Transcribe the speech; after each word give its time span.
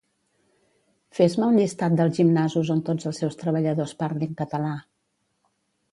Fes-me 1.17 1.49
un 1.49 1.59
llistat 1.61 1.99
dels 1.99 2.17
gimnasos 2.21 2.73
on 2.77 2.81
tots 2.89 3.11
els 3.11 3.23
seus 3.23 3.39
treballadors 3.45 3.97
parlin 4.03 4.37
català 4.45 4.77